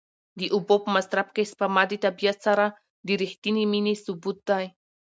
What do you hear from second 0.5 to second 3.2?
اوبو په مصرف کې سپما د طبیعت سره د